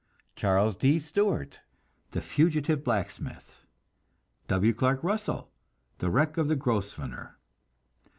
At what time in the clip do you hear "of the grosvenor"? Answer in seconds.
6.37-7.37